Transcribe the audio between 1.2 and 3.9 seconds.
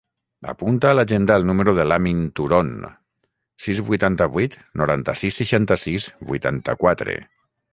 el número de l'Amin Turon: sis,